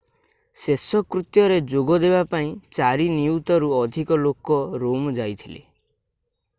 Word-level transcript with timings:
ଶେଷକୃତ୍ୟରେ 0.61 1.59
ଯୋଗ 1.73 1.97
ଦେବାପାଇଁ 2.05 2.49
4 2.79 3.05
ନିୟୁତରୁ 3.19 3.69
ଅଧିକ 3.83 4.21
ଲୋକ 4.25 4.61
ରୋମ 4.87 5.15
ଯାଇଥିଲେ 5.23 5.65